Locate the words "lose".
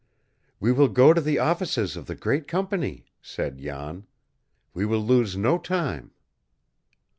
5.05-5.37